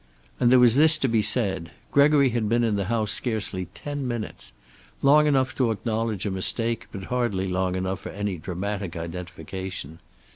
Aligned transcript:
And 0.39 0.51
there 0.51 0.57
was 0.57 0.73
this 0.75 0.97
to 0.97 1.07
be 1.07 1.21
said: 1.21 1.69
Gregory 1.91 2.29
had 2.29 2.49
been 2.49 2.63
in 2.63 2.75
the 2.75 2.85
house 2.85 3.11
scarcely 3.11 3.67
ten 3.75 4.07
minutes. 4.07 4.51
Long 5.03 5.27
enough 5.27 5.53
to 5.57 5.69
acknowledge 5.69 6.25
a 6.25 6.31
mistake, 6.31 6.87
but 6.91 7.03
hardly 7.13 7.47
long 7.47 7.75
enough 7.75 7.99
for 7.99 8.09
any 8.09 8.37
dramatic 8.37 8.95
identification. 8.95 9.99